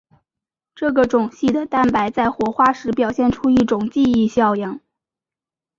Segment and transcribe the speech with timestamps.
[0.73, 4.79] 这个种系的蛋白在活化时表现出一种记忆效应。